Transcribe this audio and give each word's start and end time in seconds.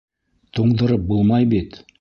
Туңдырып 0.59 1.05
булмай 1.13 1.49
бит! 1.57 1.83